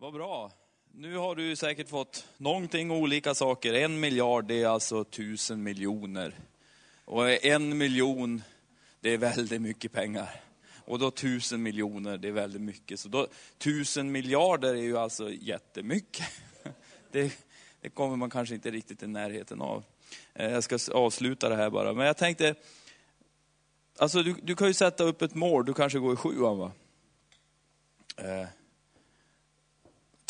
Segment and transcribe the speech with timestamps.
[0.00, 0.52] Vad bra.
[0.92, 3.74] Nu har du säkert fått någonting olika saker.
[3.74, 6.34] En miljard, det är alltså tusen miljoner.
[7.04, 8.42] Och en miljon,
[9.00, 10.40] det är väldigt mycket pengar.
[10.84, 13.00] Och då tusen miljoner, det är väldigt mycket.
[13.00, 13.26] Så då,
[13.58, 16.26] tusen miljarder är ju alltså jättemycket.
[17.10, 17.38] Det,
[17.80, 19.84] det kommer man kanske inte riktigt i närheten av.
[20.34, 21.92] Eh, jag ska avsluta det här bara.
[21.92, 22.54] Men jag tänkte,
[23.98, 26.72] alltså du, du kan ju sätta upp ett mål, du kanske går i sjuan va?
[28.16, 28.46] Eh,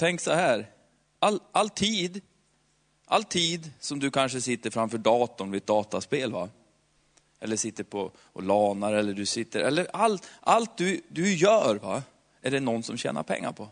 [0.00, 0.70] Tänk så här,
[1.18, 2.20] all, all tid,
[3.04, 6.48] all tid som du kanske sitter framför datorn vid ett dataspel va?
[7.41, 12.02] Eller sitter på och lanar eller du sitter, eller allt, allt du, du gör va?
[12.42, 13.68] Är det någon som tjänar pengar på?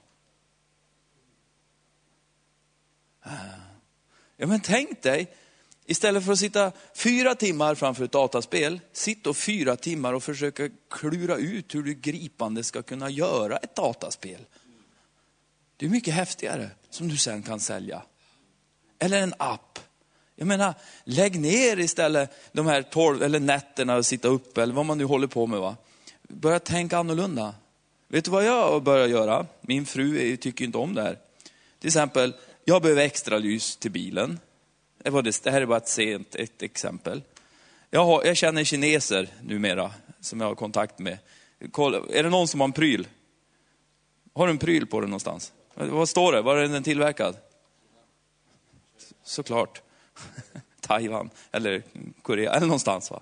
[4.37, 5.35] Ja men tänk dig,
[5.85, 10.69] istället för att sitta fyra timmar framför ett dataspel, sitt då fyra timmar och försöka
[10.91, 14.47] klura ut hur du gripande ska kunna göra ett dataspel.
[15.79, 18.03] Det är mycket häftigare som du sen kan sälja.
[18.99, 19.79] Eller en app.
[20.37, 24.87] Jag menar, lägg ner istället de här tolv, eller nätterna och sitta uppe, eller vad
[24.87, 25.61] man nu håller på med.
[25.61, 25.77] Va?
[26.23, 27.55] Börja tänka annorlunda.
[28.09, 29.47] Vet du vad jag börjar göra?
[29.61, 31.19] Min fru tycker inte om det här.
[31.79, 34.41] Till exempel, jag behöver extra ljus till bilen.
[35.03, 37.23] Det, här är bara ett sent ett exempel.
[37.91, 41.19] Jag, har, jag känner kineser numera, som jag har kontakt med.
[41.71, 43.09] Kolla, är det någon som har en pryl?
[44.35, 45.53] Har du en pryl på dig någonstans?
[45.79, 46.43] Vad står det?
[46.43, 47.37] Var är den tillverkad?
[49.23, 49.83] Såklart.
[50.81, 51.83] Taiwan eller
[52.23, 53.11] Korea eller någonstans.
[53.11, 53.21] Va?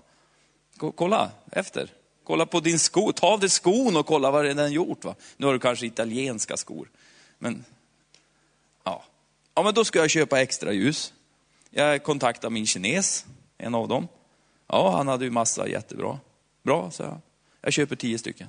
[0.95, 1.93] Kolla efter.
[2.25, 3.13] Kolla på din sko.
[3.13, 5.05] Ta av dig skon och kolla vad den gjort.
[5.05, 5.15] Va?
[5.37, 6.91] Nu har du kanske italienska skor.
[7.39, 7.65] Men,
[8.85, 9.05] ja.
[9.55, 11.13] ja, men då ska jag köpa extra ljus.
[11.71, 13.27] Jag kontaktade min kines,
[13.59, 14.09] en av dem.
[14.67, 16.19] Ja, han hade ju massa jättebra.
[16.63, 17.21] Bra, sa jag.
[17.61, 18.49] Jag köper tio stycken.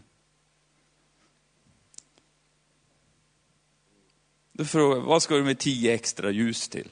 [4.57, 6.89] Då frågar jag, vad ska du med tio extra ljus till?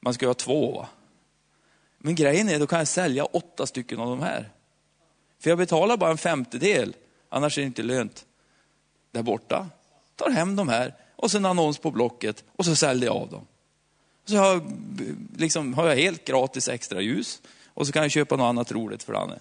[0.00, 0.88] Man ska ju ha två va?
[1.98, 4.50] Men grejen är, då kan jag sälja åtta stycken av de här.
[5.38, 6.96] För jag betalar bara en femtedel,
[7.28, 8.26] annars är det inte lönt.
[9.10, 9.68] Där borta,
[10.16, 13.46] tar hem de här och sen annons på Blocket och så säljer jag av dem.
[14.24, 14.62] Så har,
[15.36, 19.02] liksom, har jag helt gratis extra ljus och så kan jag köpa något annat roligt
[19.02, 19.38] för Anne.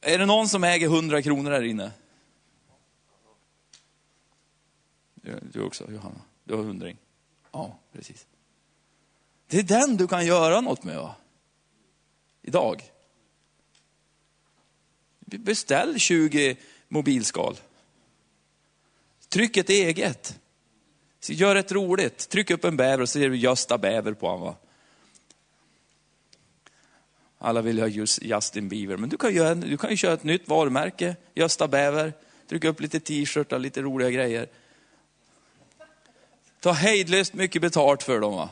[0.00, 1.90] Är det någon som äger 100 kronor här inne?
[5.52, 6.20] Du också Johanna?
[6.44, 6.96] Du har hundring?
[7.52, 8.26] Ja, precis.
[9.48, 11.14] Det är den du kan göra något med va?
[12.42, 12.82] Idag.
[15.20, 16.56] Beställ 20
[16.88, 17.56] mobilskal.
[19.28, 20.40] Tryck ett eget.
[21.28, 22.28] Gör ett roligt.
[22.28, 24.54] Tryck upp en bäver och så ser du Gösta Bäver på honom.
[27.38, 30.24] Alla vill ha just Justin Bieber, men du kan, göra, du kan ju köra ett
[30.24, 32.12] nytt varumärke, Gösta Bäver.
[32.48, 34.48] Trycka upp lite t-shirtar, lite roliga grejer.
[36.66, 38.34] Ta hejdlöst mycket betalt för dem.
[38.34, 38.48] Va?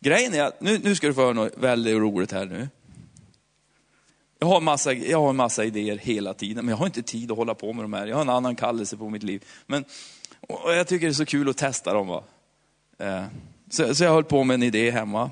[0.00, 2.68] Grejen är att, nu, nu ska du få höra något väldigt roligt här nu.
[4.38, 7.30] Jag har, massa, jag har en massa idéer hela tiden, men jag har inte tid
[7.30, 8.06] att hålla på med de här.
[8.06, 9.44] Jag har en annan kallelse på mitt liv.
[9.66, 9.84] Men
[10.40, 12.08] och jag tycker det är så kul att testa dem.
[12.08, 12.24] Va?
[12.98, 13.24] Eh,
[13.70, 15.30] så, så jag höll på med en idé hemma.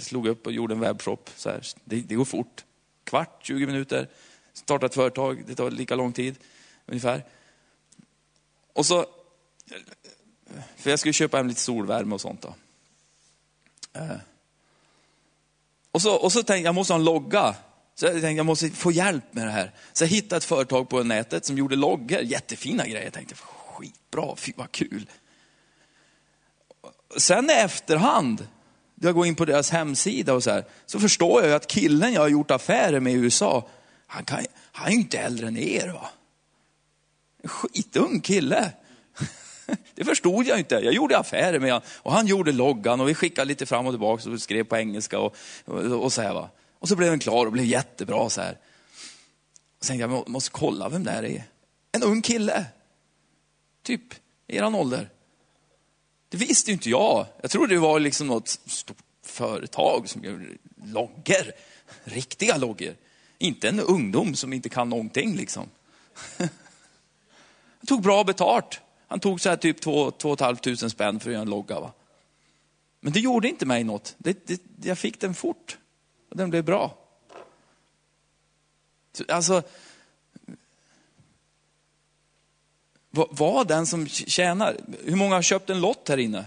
[0.00, 1.30] Slog upp och gjorde en webbshop.
[1.36, 1.62] Så här.
[1.84, 2.64] Det, det går fort.
[3.04, 4.08] Kvart, 20 minuter.
[4.52, 6.36] Starta ett företag, det tar lika lång tid
[6.86, 7.24] ungefär.
[8.72, 9.06] Och så,
[10.76, 12.42] för jag skulle köpa hem lite solvärme och sånt.
[12.42, 12.54] Då.
[13.92, 14.16] Eh.
[15.92, 17.54] Och så, och så tänkte jag, jag måste ha en logga.
[17.94, 19.72] Så jag tänkte, jag måste få hjälp med det här.
[19.92, 23.04] Så jag hittade ett företag på nätet som gjorde loggor, jättefina grejer.
[23.04, 25.06] Jag tänkte, skitbra, fy vad kul.
[27.16, 28.46] Sen i efterhand,
[28.94, 32.20] jag går in på deras hemsida och så här, så förstår jag att killen jag
[32.20, 33.68] har gjort affärer med i USA,
[34.06, 35.88] han, kan, han är ju inte äldre än er.
[35.88, 36.10] Va?
[37.42, 38.72] En skitung kille.
[39.94, 40.74] Det förstod jag inte.
[40.74, 43.92] Jag gjorde affärer med honom och han gjorde loggan och vi skickade lite fram och
[43.92, 46.34] tillbaka och skrev på engelska och, och, och så här.
[46.34, 46.50] Va?
[46.78, 48.58] Och så blev den klar och blev jättebra så här.
[49.78, 51.44] Och sen tänkte jag, måste kolla vem det här är.
[51.92, 52.64] En ung kille.
[53.82, 54.02] Typ
[54.46, 55.10] eran ålder.
[56.28, 57.26] Det visste inte jag.
[57.40, 61.52] Jag trodde det var liksom något stort företag som gör loggor.
[62.04, 62.94] Riktiga loggor.
[63.38, 65.68] Inte en ungdom som inte kan någonting liksom.
[67.80, 68.80] Jag tog bra betalt.
[69.12, 71.80] Han tog så här typ 2 500 spänn för att göra en logga.
[71.80, 71.92] Va?
[73.00, 74.14] Men det gjorde inte mig något.
[74.18, 75.78] Det, det, jag fick den fort.
[76.30, 76.98] Och den blev bra.
[79.28, 79.62] Alltså,
[83.10, 84.76] var den som tjänar.
[85.04, 86.44] Hur många har köpt en lott här inne?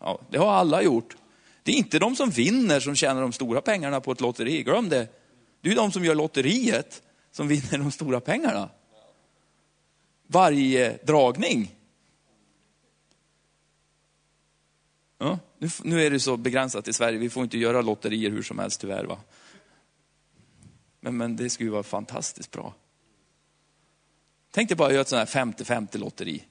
[0.00, 1.16] Ja, det har alla gjort.
[1.62, 4.88] Det är inte de som vinner som tjänar de stora pengarna på ett lotteri, glöm
[4.88, 5.08] det.
[5.60, 7.02] Det är de som gör lotteriet
[7.32, 8.70] som vinner de stora pengarna
[10.28, 11.74] varje dragning.
[15.18, 18.42] Ja, nu, nu är det så begränsat i Sverige, vi får inte göra lotterier hur
[18.42, 19.04] som helst tyvärr.
[19.04, 19.18] Va?
[21.00, 22.74] Men, men det skulle ju vara fantastiskt bra.
[24.50, 26.44] Tänk dig bara att göra ett sånt här 50-50 lotteri.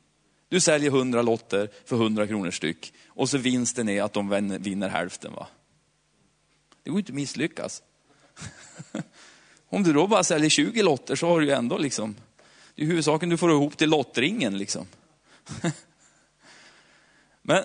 [0.50, 4.90] Du säljer 100 lotter för 100 kronor styck och så vinsten är att de vinner
[4.90, 5.34] hälften.
[5.34, 5.48] va?
[6.84, 7.84] Det går inte att misslyckas.
[9.70, 12.16] Om du då bara säljer 20 lotter så har du ju ändå liksom,
[12.78, 14.86] det är huvudsaken du får ihop till lottringen liksom.
[17.42, 17.64] Men,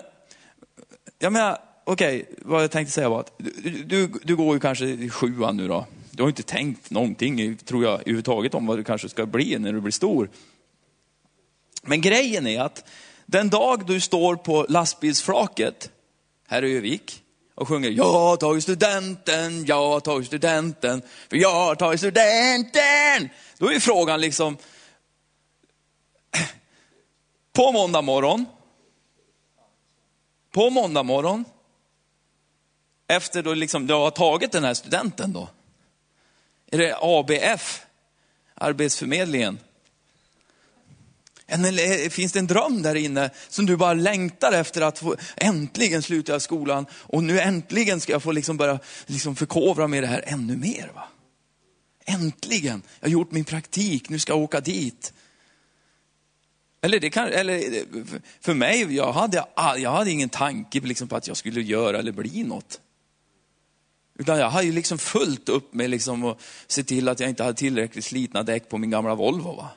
[1.19, 4.59] jag menar, okej, okay, vad jag tänkte säga var att du, du, du går ju
[4.59, 5.85] kanske i sjuan nu då.
[6.11, 9.73] Du har inte tänkt någonting, tror jag, överhuvudtaget om vad du kanske ska bli när
[9.73, 10.29] du blir stor.
[11.81, 12.89] Men grejen är att
[13.25, 15.89] den dag du står på lastbilsflaket
[16.47, 17.23] här i Övik
[17.55, 23.29] och sjunger Jag har tagit studenten, jag har tagit studenten, för jag har tagit studenten.
[23.57, 24.57] Då är frågan liksom,
[27.53, 28.45] på måndag morgon,
[30.51, 31.45] på måndag morgon,
[33.07, 35.49] efter då liksom du har tagit den här studenten då,
[36.71, 37.85] är det ABF,
[38.55, 39.59] Arbetsförmedlingen,
[41.47, 45.15] eller eh, finns det en dröm där inne som du bara längtar efter att få,
[45.35, 50.01] äntligen sluta skolan och nu äntligen ska jag få liksom börja liksom förkovra mig i
[50.01, 50.91] det här ännu mer.
[50.95, 51.03] Va?
[52.05, 55.13] Äntligen, jag har gjort min praktik, nu ska jag åka dit.
[56.83, 57.85] Eller, det kan, eller
[58.41, 59.45] för mig, jag hade,
[59.77, 62.81] jag hade ingen tanke liksom på att jag skulle göra eller bli något.
[64.15, 67.43] Utan jag hade ju liksom fullt upp med liksom att se till att jag inte
[67.43, 69.55] hade tillräckligt slitna däck på min gamla Volvo.
[69.55, 69.69] Va?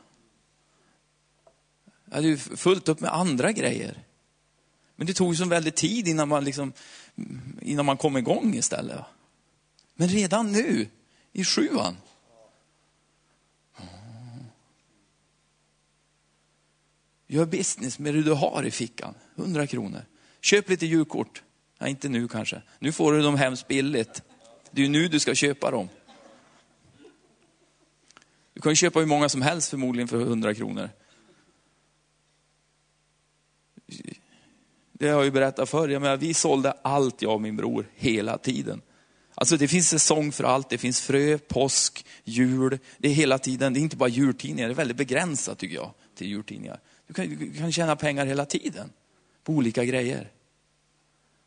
[2.04, 4.02] Jag hade ju fullt upp med andra grejer.
[4.96, 6.72] Men det tog ju så väldigt tid innan man, liksom,
[7.60, 9.00] innan man kom igång istället.
[9.94, 10.88] Men redan nu,
[11.32, 11.96] i sjuan.
[17.26, 20.04] Gör business med det du har i fickan, 100 kronor.
[20.40, 21.42] Köp lite julkort.
[21.78, 22.62] Nej, inte nu kanske.
[22.78, 24.22] Nu får du dem hemskt billigt.
[24.70, 25.88] Det är ju nu du ska köpa dem.
[28.54, 30.90] Du kan ju köpa hur många som helst förmodligen för 100 kronor.
[34.92, 37.86] Det har jag ju berättat förr, jag menar, vi sålde allt jag och min bror
[37.94, 38.82] hela tiden.
[39.34, 43.72] Alltså det finns säsong för allt, det finns frö, påsk, jul, det är hela tiden,
[43.72, 46.80] det är inte bara jultidningar, det är väldigt begränsat tycker jag till jultidningar.
[47.06, 48.92] Du kan, du kan tjäna pengar hela tiden
[49.44, 50.30] på olika grejer.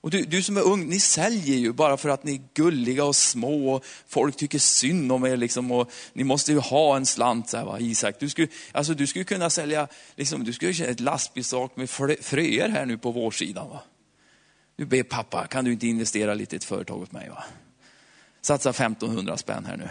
[0.01, 3.05] Och du, du som är ung, ni säljer ju bara för att ni är gulliga
[3.05, 7.05] och små och folk tycker synd om er liksom och ni måste ju ha en
[7.05, 7.49] slant.
[7.49, 7.79] Så här, va?
[7.79, 11.89] Isak, du skulle, alltså, du skulle kunna sälja, liksom, du skulle ett lastbilssak med
[12.21, 13.69] fröer här nu på vårsidan.
[13.69, 13.81] Va?
[14.75, 17.29] Du ber pappa, kan du inte investera lite i ett företag åt mig?
[17.29, 17.43] Va?
[18.41, 19.89] Satsa 1500 spänn här nu,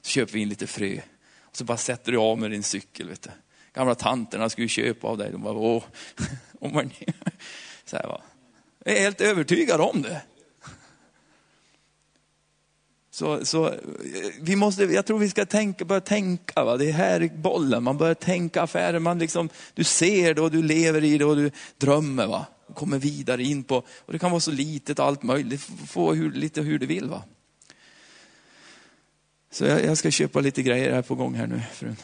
[0.00, 1.00] så köper vi in lite frö.
[1.40, 3.08] Och så bara sätter du av med din cykel.
[3.08, 3.30] Vet du.
[3.74, 5.84] Gamla tanterna skulle köpa av dig, de bara, åh.
[7.84, 8.20] så här, va?
[8.84, 10.22] Jag är helt övertygad om det.
[13.10, 13.74] Så, så
[14.40, 16.76] vi måste, jag tror vi ska tänka, börja tänka, va?
[16.76, 20.50] det är här i bollen, man börjar tänka affärer, man liksom, du ser det och
[20.50, 22.26] du lever i det och du drömmer.
[22.26, 22.46] Va?
[22.66, 26.32] Och kommer vidare in på, och det kan vara så litet allt möjligt, få hur,
[26.32, 27.08] lite hur du vill.
[27.08, 27.22] va.
[29.50, 31.62] Så jag, jag, ska köpa lite grejer här på gång här nu.
[31.72, 31.96] Frun.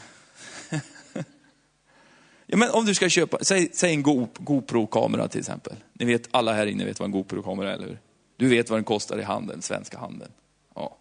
[2.47, 4.03] Ja, men om du ska köpa, säg, säg en
[4.39, 5.77] GoPro-kamera till exempel.
[5.93, 8.01] Ni vet, alla här inne vet vad en GoPro-kamera är, eller hur?
[8.37, 10.33] Du vet vad den kostar i handeln, svenska handeln.
[10.75, 10.97] Ja.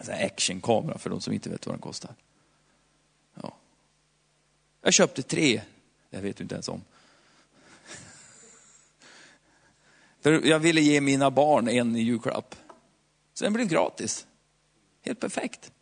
[0.00, 2.14] En actionkamera för de som inte vet vad den kostar.
[3.42, 3.56] Ja.
[4.82, 5.62] Jag köpte tre,
[6.10, 6.80] det vet du inte ens om.
[10.20, 12.54] För jag ville ge mina barn en i julklapp.
[13.34, 14.26] Så den blev gratis.
[15.02, 15.72] Helt perfekt.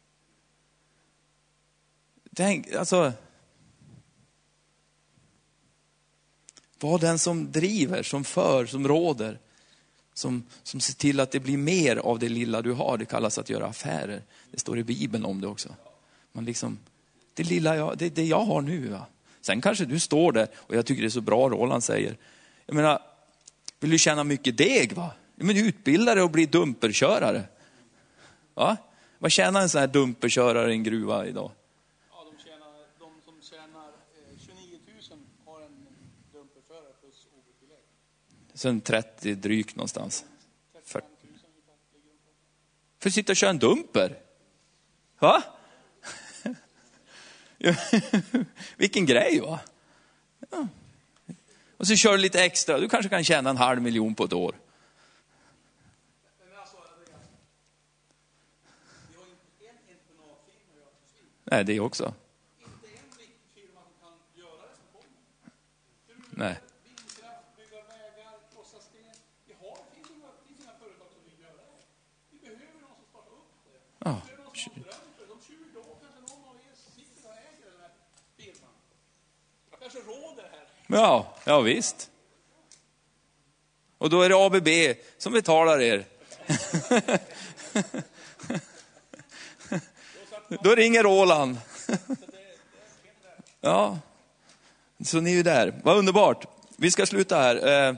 [2.35, 3.13] Tänk, alltså,
[6.85, 9.39] Var den som driver, som för, som råder.
[10.15, 12.99] Som, som ser till att det blir mer av det lilla du har.
[12.99, 14.23] Det kallas att göra affärer.
[14.51, 15.69] Det står i Bibeln om det också.
[16.33, 16.79] Man liksom,
[17.35, 18.89] det lilla jag, det, det jag har nu.
[18.89, 19.07] Va?
[19.41, 22.17] Sen kanske du står där, och jag tycker det är så bra Roland säger.
[22.67, 23.03] Jag menar,
[23.81, 24.93] vill du tjäna mycket deg?
[24.93, 25.11] va?
[25.35, 27.43] Men utbilda dig och bli dumperkörare.
[28.55, 28.77] Va?
[29.19, 31.51] Vad tjänar en sån här dumperkörare i en gruva idag?
[38.55, 40.25] Sen 30 drygt någonstans.
[40.85, 41.03] För,
[42.99, 44.19] för att sitta och köra en dumper.
[45.19, 45.43] Va?
[48.77, 49.61] Vilken grej va?
[50.51, 50.69] Ja.
[51.77, 54.33] Och så kör du lite extra, du kanske kan tjäna en halv miljon på ett
[54.33, 54.55] år.
[61.55, 62.15] Nej, det också.
[66.31, 66.61] Nej.
[66.85, 69.15] Vindkraft, bygga vägar, krossa sten.
[69.47, 71.83] Vi har, det finns inga, det finns inga företag som vill göra det.
[72.31, 73.79] Vi behöver någon som startar upp det.
[74.05, 74.13] Ja.
[74.15, 75.27] Vi behöver någon som har drömt det.
[75.35, 77.93] De 20 år kanske någon av er sitter och äger den här
[78.37, 78.75] firman.
[79.71, 80.74] Jag kanske råder här.
[80.87, 82.11] Ja, ja visst.
[83.99, 84.69] Och då är det ABB
[85.19, 86.05] som betalar er.
[90.63, 91.59] Då ringer Roland.
[93.61, 93.99] Ja,
[95.05, 95.81] så ni är ju där.
[95.85, 96.47] Vad underbart.
[96.77, 97.89] Vi ska sluta här.
[97.89, 97.95] Eh,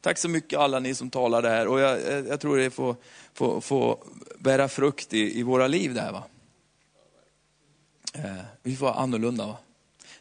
[0.00, 1.66] tack så mycket alla ni som talade här.
[1.66, 2.96] Och jag, eh, jag tror det får,
[3.34, 3.98] får, får
[4.38, 6.12] bära frukt i, i våra liv där.
[6.12, 6.22] Va?
[8.14, 9.46] Eh, vi får vara annorlunda.
[9.46, 9.56] Va?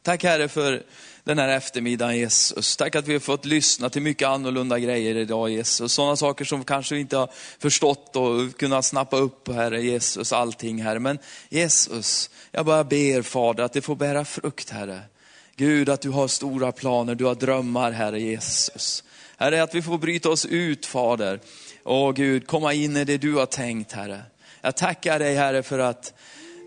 [0.04, 0.84] Tack Herre för
[1.24, 2.78] den här eftermiddagen Jesus.
[2.78, 5.94] Tack att vi har fått lyssna till mycket annorlunda grejer idag Jesus.
[5.94, 7.30] Sådana saker som kanske vi inte har
[7.60, 11.00] förstått och kunnat snappa upp Herre Jesus, allting Herre.
[11.00, 15.02] Men Jesus, jag bara ber Fader att det får bära frukt Herre.
[15.56, 19.04] Gud att du har stora planer, du har drömmar Herre Jesus.
[19.38, 21.40] Herre att vi får bryta oss ut Fader.
[21.84, 24.22] Åh Gud, komma in i det du har tänkt Herre.
[24.62, 26.14] Jag tackar dig Herre för att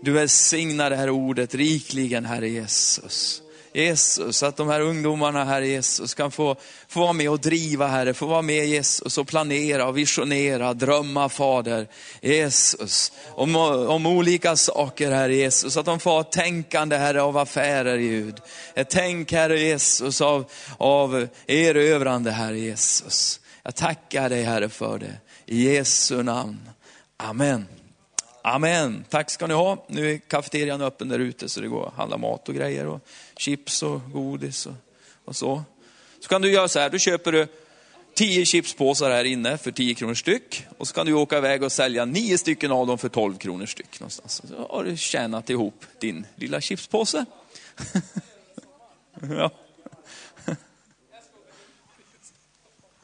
[0.03, 3.41] du välsignar det här ordet rikligen, Herre Jesus.
[3.73, 6.55] Jesus, att de här ungdomarna, Herre Jesus, kan få,
[6.87, 11.29] få vara med och driva, Herre, få vara med Jesus och planera och visionera, drömma,
[11.29, 11.87] Fader.
[12.21, 17.37] Jesus, om, om olika saker, Herre Jesus, att de får ha ett tänkande, Herre, av
[17.37, 18.35] affärer, Gud.
[18.75, 20.45] Ett tänk, Herre Jesus, av,
[20.77, 23.39] av erövrande, Herre Jesus.
[23.63, 25.17] Jag tackar dig, Herre, för det.
[25.45, 26.69] I Jesu namn.
[27.17, 27.65] Amen.
[28.45, 29.05] Amen.
[29.09, 29.85] Tack ska ni ha.
[29.87, 32.99] Nu är kafeterian öppen där ute så det går att handla mat och grejer och
[33.37, 34.73] chips och godis och,
[35.25, 35.63] och så.
[36.19, 37.47] Så kan du göra så här, då köper du
[38.13, 41.71] 10 chipspåsar här inne för 10 kronor styck och så kan du åka iväg och
[41.71, 44.41] sälja 9 stycken av dem för 12 kronor styck någonstans.
[44.47, 47.25] Så har du tjänat ihop din lilla chipspåse.
[49.29, 49.51] ja.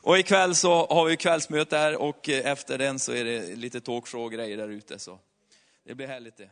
[0.01, 3.81] Och ikväll så har vi kvällsmöte här och eh, efter den så är det lite
[3.81, 4.99] talkshow och grejer där ute.
[4.99, 5.19] Så
[5.89, 6.49] det blir härligt det.